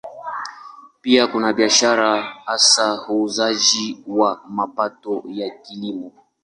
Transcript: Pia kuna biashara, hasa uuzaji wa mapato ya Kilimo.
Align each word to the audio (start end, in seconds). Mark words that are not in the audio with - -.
Pia 1.01 1.27
kuna 1.27 1.53
biashara, 1.53 2.21
hasa 2.45 3.07
uuzaji 3.09 4.03
wa 4.07 4.41
mapato 4.49 5.23
ya 5.27 5.49
Kilimo. 5.49 6.11